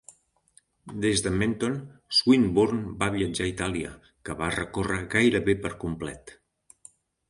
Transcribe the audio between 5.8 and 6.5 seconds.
complet.